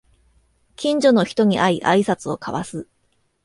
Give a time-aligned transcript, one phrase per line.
[0.77, 2.87] 近所の人に会いあいさつを交わす